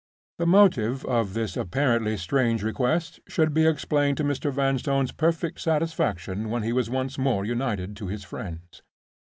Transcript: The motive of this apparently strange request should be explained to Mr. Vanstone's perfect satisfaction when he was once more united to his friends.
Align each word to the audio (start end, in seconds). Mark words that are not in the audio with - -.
The 0.39 0.47
motive 0.47 1.05
of 1.05 1.35
this 1.35 1.55
apparently 1.55 2.17
strange 2.17 2.63
request 2.63 3.19
should 3.27 3.53
be 3.53 3.67
explained 3.67 4.17
to 4.17 4.23
Mr. 4.23 4.51
Vanstone's 4.51 5.11
perfect 5.11 5.61
satisfaction 5.61 6.49
when 6.49 6.63
he 6.63 6.73
was 6.73 6.89
once 6.89 7.19
more 7.19 7.45
united 7.45 7.95
to 7.97 8.07
his 8.07 8.23
friends. 8.23 8.81